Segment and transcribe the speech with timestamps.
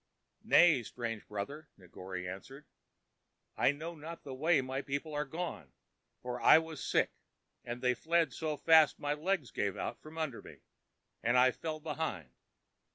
[0.43, 2.65] "Nay, strange brother," Negore answered,
[3.55, 5.73] "I know not the way my people are gone,
[6.23, 7.11] for I was sick,
[7.63, 10.61] and they fled so fast my legs gave out from under me,
[11.21, 12.31] and I fell behind."